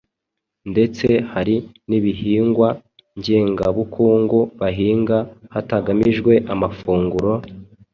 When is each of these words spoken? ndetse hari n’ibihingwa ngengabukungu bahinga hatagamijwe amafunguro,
ndetse 0.71 1.07
hari 1.31 1.55
n’ibihingwa 1.89 2.69
ngengabukungu 3.19 4.39
bahinga 4.59 5.17
hatagamijwe 5.53 6.33
amafunguro, 6.53 7.31